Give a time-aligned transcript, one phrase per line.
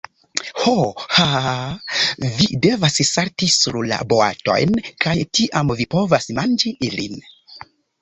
[0.61, 0.71] Ho.
[1.17, 4.77] Haaaa, vi devas salti sur la boatojn,
[5.07, 7.25] kaj tiam vi povas manĝi ilin.